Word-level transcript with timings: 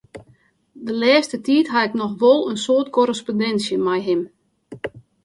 De 0.85 0.93
lêste 1.01 1.37
tiid 1.45 1.67
haw 1.73 1.85
ik 1.87 1.95
noch 2.01 2.15
wol 2.21 2.41
in 2.51 2.59
soad 2.65 2.87
korrespondinsje 2.95 3.75
mei 3.87 4.01
him. 4.09 4.21